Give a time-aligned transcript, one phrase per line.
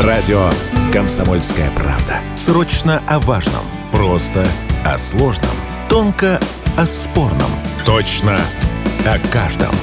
[0.00, 0.48] Радио
[0.90, 2.16] «Комсомольская правда».
[2.34, 3.60] Срочно о важном.
[3.92, 4.46] Просто
[4.86, 5.50] о сложном.
[5.90, 6.40] Тонко
[6.78, 7.50] о спорном.
[7.84, 8.38] Точно
[9.04, 9.74] о каждом.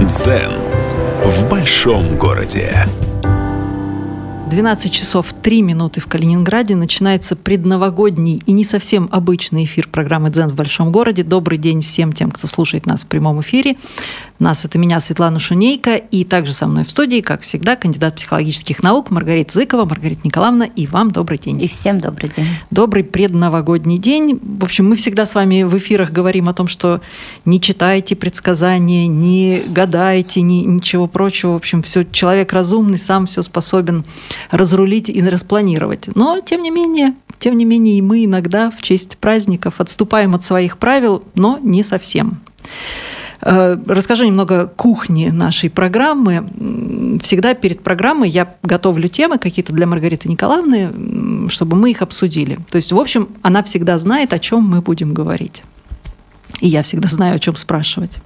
[0.00, 0.52] Дзен
[1.24, 2.86] в большом городе.
[4.52, 10.50] 12 часов 3 минуты в Калининграде начинается предновогодний и не совсем обычный эфир программы «Дзен
[10.50, 11.22] в большом городе».
[11.22, 13.78] Добрый день всем тем, кто слушает нас в прямом эфире.
[14.42, 18.82] Нас это меня, Светлана Шунейка, и также со мной в студии, как всегда, кандидат психологических
[18.82, 19.84] наук Маргарита Зыкова.
[19.84, 21.62] Маргарита Николаевна, и вам добрый день.
[21.62, 22.46] И всем добрый день.
[22.72, 24.40] Добрый предновогодний день.
[24.42, 27.00] В общем, мы всегда с вами в эфирах говорим о том, что
[27.44, 31.52] не читайте предсказания, не гадайте, ни, ничего прочего.
[31.52, 34.04] В общем, все человек разумный, сам все способен
[34.50, 36.08] разрулить и распланировать.
[36.16, 40.42] Но, тем не менее, тем не менее, и мы иногда в честь праздников отступаем от
[40.42, 42.40] своих правил, но не совсем.
[43.44, 47.18] Э, расскажу немного кухни нашей программы.
[47.20, 52.58] Всегда перед программой я готовлю темы какие-то для Маргариты Николаевны, чтобы мы их обсудили.
[52.70, 55.64] То есть, в общем, она всегда знает, о чем мы будем говорить.
[56.60, 58.18] И я всегда знаю, о чем спрашивать.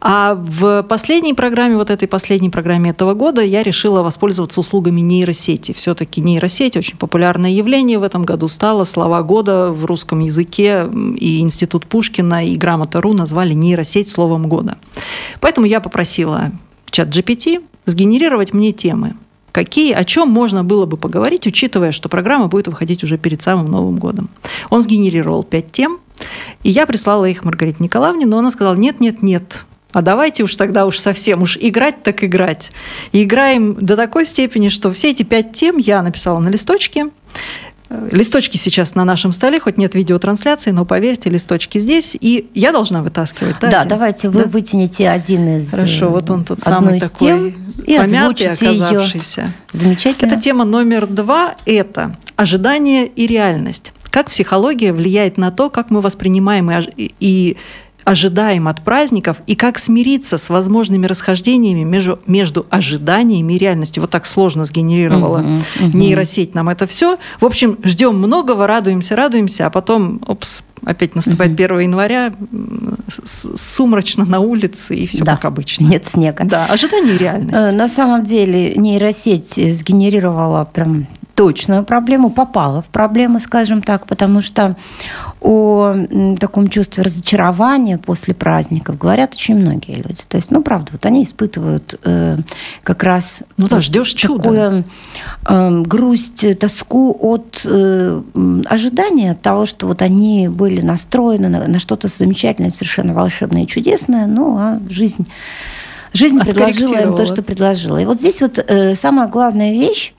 [0.00, 5.72] А в последней программе, вот этой последней программе этого года, я решила воспользоваться услугами нейросети.
[5.72, 8.84] Все-таки нейросеть очень популярное явление в этом году стало.
[8.84, 14.76] Слова года в русском языке и Институт Пушкина, и Грамота.ру назвали нейросеть словом года.
[15.40, 16.50] Поэтому я попросила
[16.90, 19.14] чат GPT сгенерировать мне темы.
[19.52, 23.70] Какие, о чем можно было бы поговорить, учитывая, что программа будет выходить уже перед самым
[23.70, 24.30] Новым годом.
[24.70, 25.98] Он сгенерировал пять тем,
[26.62, 30.56] и я прислала их Маргарите Николаевне, но она сказала, нет, нет, нет, а давайте уж
[30.56, 32.72] тогда уж совсем уж играть так играть.
[33.12, 37.10] И играем до такой степени, что все эти пять тем я написала на листочке.
[37.90, 42.16] Э, листочки сейчас на нашем столе, хоть нет видеотрансляции, но поверьте, листочки здесь.
[42.18, 43.56] И я должна вытаскивать.
[43.60, 44.48] Да, да давайте вы да?
[44.48, 47.54] вытяните один из Хорошо, вот он тут самый такой тем
[47.86, 49.40] и помятый, оказавшийся.
[49.42, 49.52] Ее.
[49.72, 50.26] Замечательно.
[50.26, 51.56] Это тема номер два.
[51.66, 53.92] Это ожидание и реальность.
[54.12, 57.56] Как психология влияет на то, как мы воспринимаем и,
[58.04, 64.00] ожидаем от праздников и как смириться с возможными расхождениями между, между ожиданиями и реальностью.
[64.02, 65.96] Вот так сложно сгенерировала uh-huh, uh-huh.
[65.96, 67.16] нейросеть нам это все.
[67.40, 71.76] В общем, ждем многого, радуемся, радуемся, а потом, опс, опять наступает uh-huh.
[71.76, 72.32] 1 января,
[73.06, 75.36] сумрачно на улице, и все да.
[75.36, 75.84] как обычно.
[75.84, 76.44] Нет снега.
[76.44, 77.56] Да, ожидание и реальность.
[77.56, 84.42] Э, на самом деле нейросеть сгенерировала прям точную проблему, попала в проблему, скажем так, потому
[84.42, 84.76] что
[85.40, 85.94] о
[86.38, 90.22] таком чувстве разочарования после праздников говорят очень многие люди.
[90.28, 92.38] То есть, ну, правда, вот они испытывают э,
[92.82, 94.84] как раз ну да, ждешь такую
[95.48, 98.22] э, грусть, тоску от э,
[98.66, 104.26] ожидания того, что вот они были настроены на, на что-то замечательное, совершенно волшебное и чудесное,
[104.26, 105.26] ну, а жизнь
[106.12, 107.98] жизнь предложила им то, что предложила.
[107.98, 110.12] И вот здесь вот э, самая главная вещь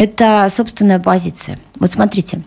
[0.00, 1.58] это собственная позиция.
[1.78, 2.40] Вот смотрите,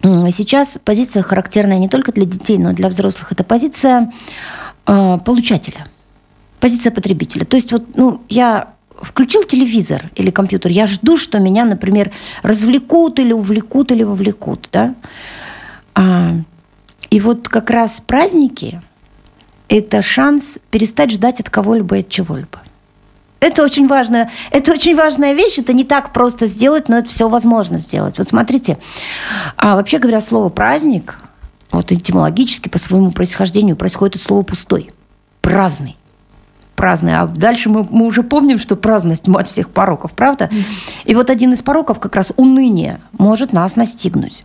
[0.00, 3.32] сейчас позиция характерная не только для детей, но и для взрослых.
[3.32, 4.12] Это позиция
[4.86, 5.88] э, получателя,
[6.60, 7.44] позиция потребителя.
[7.46, 12.12] То есть вот, ну, я включил телевизор или компьютер, я жду, что меня, например,
[12.44, 14.94] развлекут или увлекут или вовлекут, да.
[15.96, 16.36] А,
[17.10, 18.80] и вот как раз праздники–
[19.68, 22.62] это шанс перестать ждать от кого-либо и от чего-либо.
[23.40, 25.58] Это очень важная, это очень важная вещь.
[25.58, 28.18] Это не так просто сделать, но это все возможно сделать.
[28.18, 28.78] Вот смотрите,
[29.56, 31.18] а вообще говоря, слово праздник,
[31.70, 34.90] вот этимологически по своему происхождению происходит от слова пустой,
[35.42, 35.96] праздный
[36.84, 37.18] праздный.
[37.18, 40.50] А дальше мы, мы уже помним, что праздность– мать всех пороков, правда?
[41.04, 44.42] И вот один из пороков, как раз уныние, может нас настигнуть.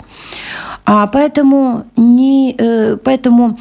[0.86, 3.60] А поэтому, не, э, поэтому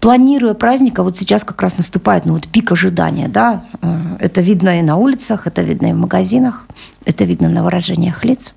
[0.00, 4.40] планируя праздник, а вот сейчас как раз наступает ну, вот пик ожидания, да, э, это
[4.40, 6.66] видно и на улицах, это видно и в магазинах,
[7.04, 8.52] это видно на выражениях лиц.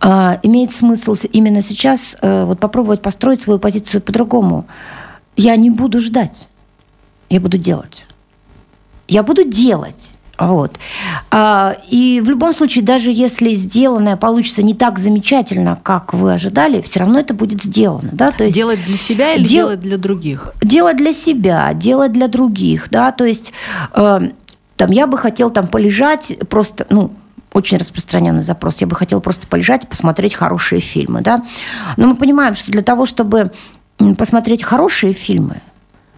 [0.00, 4.66] А, имеет смысл именно сейчас э, вот попробовать построить свою позицию по-другому.
[5.36, 6.48] Я не буду ждать,
[7.28, 8.06] я буду делать.
[9.08, 10.12] Я буду делать.
[10.40, 10.78] Вот.
[11.30, 16.80] А, и в любом случае, даже если сделанное получится не так замечательно, как вы ожидали,
[16.80, 18.08] все равно это будет сделано.
[18.12, 18.30] Да?
[18.30, 19.66] То есть делать для себя или дел...
[19.66, 20.54] делать для других?
[20.62, 22.88] Делать для себя, делать для других.
[22.90, 23.12] Да?
[23.12, 23.52] То есть
[23.94, 24.30] э,
[24.76, 27.12] там, я бы хотел там полежать просто, ну,
[27.52, 28.80] очень распространенный запрос.
[28.80, 31.20] Я бы хотела просто полежать и посмотреть хорошие фильмы.
[31.20, 31.44] Да?
[31.98, 33.52] Но мы понимаем, что для того, чтобы
[34.16, 35.60] посмотреть хорошие фильмы,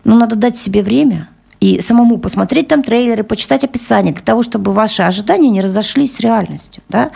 [0.05, 1.29] ну, надо дать себе время–
[1.63, 6.21] и самому посмотреть там трейлеры, почитать описание, для того, чтобы ваши ожидания не разошлись с
[6.21, 6.83] реальностью.
[6.89, 7.13] Да?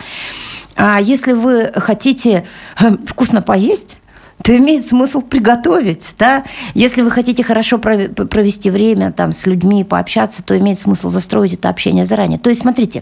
[0.77, 2.45] А если вы хотите
[2.79, 3.97] э, вкусно поесть,
[4.41, 6.45] то имеет смысл приготовить, да.
[6.75, 11.67] Если вы хотите хорошо провести время там с людьми, пообщаться, то имеет смысл застроить это
[11.67, 12.39] общение заранее.
[12.39, 13.01] То есть, смотрите,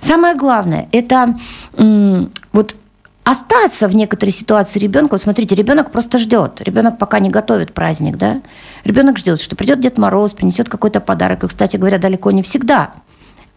[0.00, 1.36] самое главное– это
[2.52, 2.76] вот
[3.30, 5.12] остаться в некоторой ситуации ребенка.
[5.12, 6.62] Вот смотрите, ребенок просто ждет.
[6.62, 8.40] Ребенок пока не готовит праздник, да?
[8.84, 11.44] Ребенок ждет, что придет Дед Мороз, принесет какой-то подарок.
[11.44, 12.92] И, кстати говоря, далеко не всегда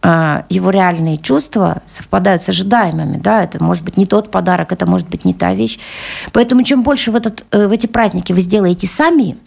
[0.02, 4.84] а, его реальные чувства совпадают с ожидаемыми, да, это может быть не тот подарок, это
[4.84, 5.78] может быть не та вещь.
[6.32, 9.38] Поэтому чем больше в, этот, э, в эти праздники вы сделаете сами,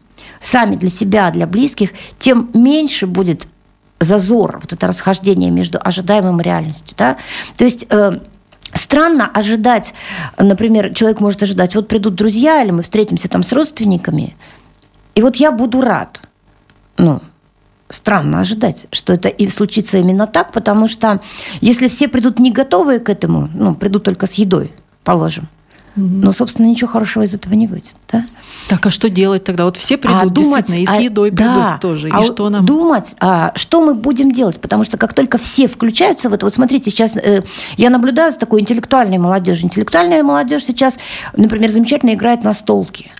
[0.41, 3.47] сами для себя, для близких, тем меньше будет
[3.99, 7.17] зазор, вот это расхождение между ожидаемым и реальностью, да.
[7.57, 8.19] То есть э,
[8.73, 9.93] Странно ожидать,
[10.37, 14.35] например, человек может ожидать, вот придут друзья, или мы встретимся там с родственниками,
[15.13, 16.21] и вот я буду рад.
[16.97, 17.21] Ну,
[17.89, 21.21] странно ожидать, что это и случится именно так, потому что
[21.61, 24.73] если все придут не готовые к этому, ну, придут только с едой,
[25.03, 25.47] положим,
[25.95, 27.95] но, собственно, ничего хорошего из этого не выйдет.
[28.11, 28.25] Да?
[28.67, 29.65] Так, а что делать тогда?
[29.65, 32.09] Вот все придут а думать, действительно, и с а едой а, придут да, тоже.
[32.11, 32.65] А и что нам?
[32.65, 34.59] Думать, а, что мы будем делать?
[34.59, 37.43] Потому что как только все включаются в это, вот смотрите, сейчас э,
[37.77, 39.65] я наблюдаю за такой интеллектуальной молодежью.
[39.65, 40.97] Интеллектуальная молодежь сейчас,
[41.35, 43.11] например, замечательно играет на столке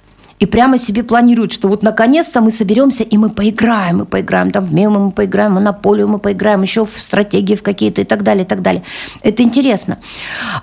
[0.46, 4.64] и прямо себе планируют, что вот наконец-то мы соберемся и мы поиграем, мы поиграем там
[4.66, 8.22] в мемы, мы поиграем в монополию, мы поиграем еще в стратегии в какие-то и так
[8.22, 8.84] далее, и так далее.
[9.24, 9.98] Это интересно.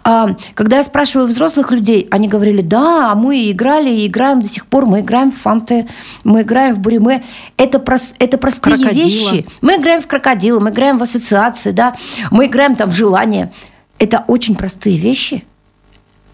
[0.04, 4.48] А, когда я спрашиваю взрослых людей, они говорили, да, а мы играли и играем до
[4.48, 5.88] сих пор, мы играем в фанты,
[6.22, 7.24] мы играем в буриме.
[7.56, 9.04] Это, прос, это простые Крокодила.
[9.04, 9.46] вещи.
[9.62, 11.96] Мы играем в крокодила, мы играем в ассоциации, да,
[12.30, 13.50] мы играем там в желание.
[13.98, 15.44] Это очень простые вещи–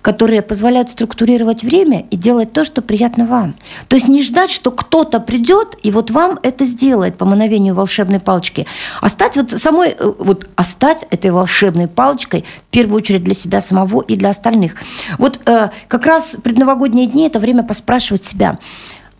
[0.02, 3.56] которые позволяют структурировать время и делать то, что приятно вам.
[3.88, 8.20] То есть не ждать, что кто-то придет и вот вам это сделает по мановению волшебной
[8.20, 8.66] палочки,
[9.00, 13.34] а стать вот самой, э, вот, а стать этой волшебной палочкой в первую очередь для
[13.34, 14.76] себя самого и для остальных.
[15.18, 18.58] Вот э, как раз предновогодние дни– это время поспрашивать себя,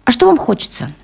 [0.05, 0.93] а что вам хочется–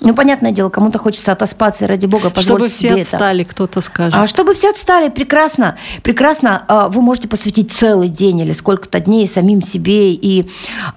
[0.00, 3.80] ну, понятное дело, кому-то хочется отоспаться, и ради бога, позвольте Чтобы все себе отстали, кто-то
[3.80, 4.14] скажет.
[4.14, 5.76] А чтобы все отстали, прекрасно.
[6.02, 6.64] Прекрасно.
[6.68, 10.12] А, вы можете посвятить целый день или сколько-то дней самим себе.
[10.14, 10.48] И,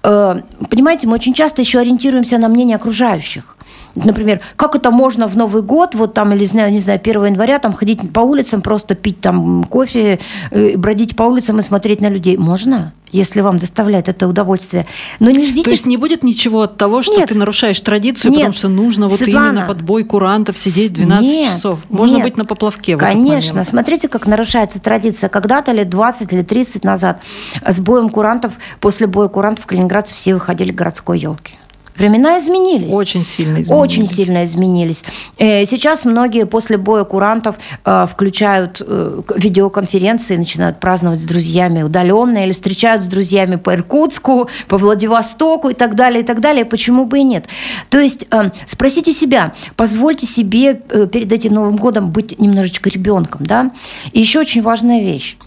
[0.03, 0.35] э,
[0.69, 3.57] понимаете, мы очень часто еще ориентируемся на мнение окружающих.
[3.95, 7.73] Например, как это можно в Новый год, вот там, или, не знаю, 1 января, там,
[7.73, 10.19] ходить по улицам, просто пить там кофе,
[10.51, 12.37] э, бродить по улицам и смотреть на людей?
[12.37, 12.93] Можно?
[13.13, 14.87] если вам доставляет это удовольствие.
[15.19, 15.65] Но не ждите...
[15.65, 17.29] То есть не будет ничего от того, что нет.
[17.29, 18.39] ты нарушаешь традицию, нет.
[18.39, 21.51] потому что нужно вот Светлана, именно под бой курантов сидеть 12 нет.
[21.51, 21.79] часов.
[21.89, 22.23] Можно нет.
[22.25, 23.63] быть на поплавке Конечно.
[23.63, 25.29] Смотрите, как нарушается традиция.
[25.29, 27.21] Когда-то лет 20 или 30 назад
[27.65, 31.59] с боем курантов, после боя курантов калининградцы все выходили к городской елке.
[31.97, 32.91] Времена изменились.
[32.91, 33.69] Очень сильно изменились.
[33.71, 35.03] Очень сильно изменились.
[35.37, 42.43] Э, сейчас многие после боя курантов э, включают э, видеоконференции, начинают праздновать с друзьями удаленно
[42.43, 46.65] или встречают с друзьями по Иркутску, по Владивостоку и так далее, и так далее.
[46.65, 47.45] Почему бы и нет?
[47.89, 48.25] То есть
[48.65, 53.45] спросите себя, позвольте себе перед этим Новым годом быть немножечко ребенком.
[53.45, 53.71] Да?
[54.11, 55.37] И еще очень важная вещь.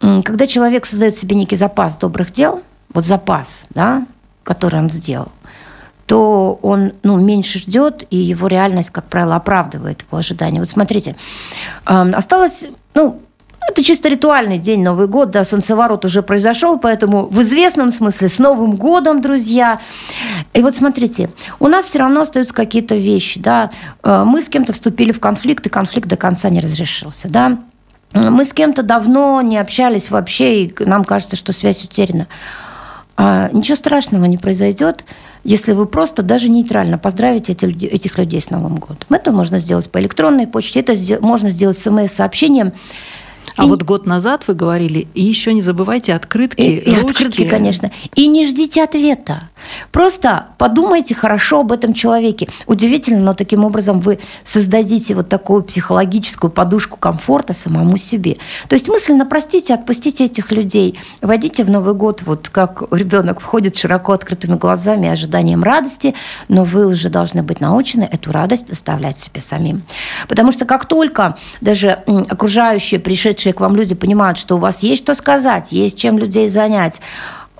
[0.00, 2.62] Когда человек создает себе некий запас добрых дел,
[2.92, 4.04] вот запас, да,
[4.42, 5.28] который он сделал,
[6.12, 10.60] то он ну, меньше ждет, и его реальность, как правило, оправдывает его ожидания.
[10.60, 11.16] Вот смотрите,
[11.86, 13.22] осталось, ну,
[13.66, 18.38] это чисто ритуальный день, Новый год, да, солнцеворот уже произошел, поэтому в известном смысле с
[18.38, 19.80] Новым годом, друзья.
[20.52, 23.70] И вот смотрите, у нас все равно остаются какие-то вещи, да.
[24.02, 27.56] Э, мы с кем-то вступили в конфликт, и конфликт до конца не разрешился, да.
[28.12, 32.28] Мы с кем-то давно не общались вообще, и нам кажется, что связь утеряна.
[33.24, 35.04] А ничего страшного не произойдет,
[35.44, 39.06] если вы просто даже нейтрально поздравите этих людей с Новым годом.
[39.10, 42.72] Это можно сделать по электронной почте, это можно сделать смс-сообщением.
[43.54, 43.68] А и...
[43.68, 47.92] вот год назад вы говорили, и еще не забывайте открытки, и, и открытки, конечно.
[48.16, 49.50] И не ждите ответа.
[49.90, 52.48] Просто подумайте хорошо об этом человеке.
[52.66, 58.36] Удивительно, но таким образом вы создадите вот такую психологическую подушку комфорта самому себе.
[58.68, 63.76] То есть мысленно простите, отпустите этих людей, войдите в Новый год, вот как ребенок входит
[63.76, 66.14] широко открытыми глазами, ожиданием радости,
[66.48, 69.82] но вы уже должны быть научены эту радость доставлять себе самим.
[70.28, 75.02] Потому что как только даже окружающие, пришедшие к вам люди понимают, что у вас есть
[75.02, 77.00] что сказать, есть чем людей занять,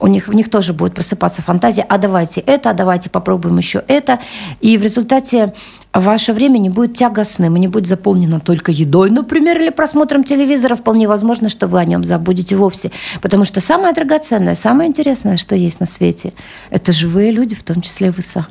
[0.02, 3.82] у них, в них тоже будет просыпаться фантазия, а давайте это, а давайте попробуем еще
[3.86, 4.18] это.
[4.60, 5.54] И в результате
[6.00, 10.74] ваше время не будет тягостным и не будет заполнено только едой, например, или просмотром телевизора.
[10.74, 12.90] Вполне возможно, что вы о нем забудете вовсе.
[13.20, 16.32] Потому что самое драгоценное, самое интересное, что есть на свете,
[16.70, 18.46] это живые люди, в том числе вы сам.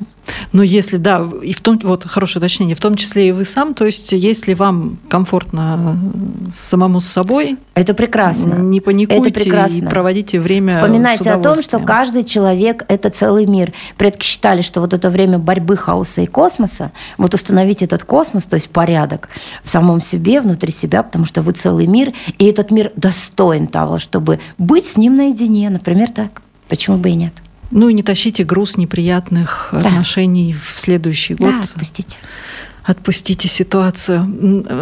[0.52, 3.74] Но если, да, и в том, вот хорошее уточнение, в том числе и вы сам,
[3.74, 5.98] то есть если вам комфортно
[6.50, 8.56] самому с собой, это прекрасно.
[8.56, 9.86] Не паникуйте это прекрасно.
[9.86, 13.74] и проводите время Вспоминайте о том, что каждый человек– это целый мир.
[13.98, 18.56] Предки считали, что вот это время борьбы хаоса и космоса, вот установить этот космос, то
[18.56, 19.30] есть порядок
[19.64, 24.00] в самом себе, внутри себя, потому что вы целый мир, и этот мир достоин того,
[24.00, 26.42] чтобы быть с ним наедине, например, так.
[26.68, 27.34] Почему бы и нет?
[27.72, 29.80] Ну и не тащите груз неприятных да.
[29.80, 31.52] отношений в следующий год.
[31.52, 32.18] Да, отпустите.
[32.84, 34.26] Отпустите ситуацию.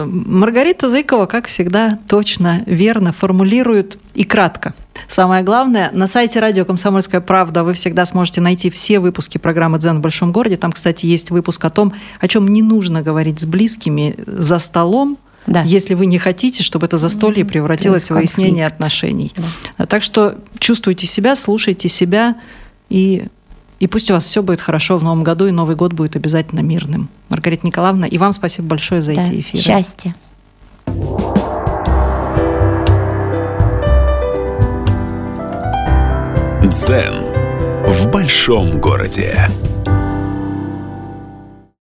[0.08, 4.74] Маргарита Зыкова, как всегда, точно, верно формулирует и кратко.
[5.08, 9.98] Самое главное, на сайте радио «Комсомольская правда» вы всегда сможете найти все выпуски программы «Дзен
[9.98, 10.56] в большом городе».
[10.56, 15.18] Там, кстати, есть выпуск о том, о чем не нужно говорить с близкими за столом,
[15.46, 15.63] да.
[15.63, 19.34] если вы не хотите, чтобы это застолье превратилось в выяснение отношений.
[19.77, 19.86] Да.
[19.88, 22.36] Так что чувствуйте себя, слушайте себя
[22.89, 23.25] и
[23.79, 26.59] и пусть у вас все будет хорошо в новом году, и Новый год будет обязательно
[26.59, 27.09] мирным.
[27.29, 29.24] Маргарита Николаевна, и вам спасибо большое за да.
[29.24, 29.63] эти эфиры.
[29.63, 30.15] Счастья.
[36.65, 37.24] Дзен
[37.88, 39.50] в большом городе.